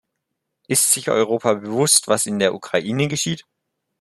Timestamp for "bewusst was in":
1.53-2.39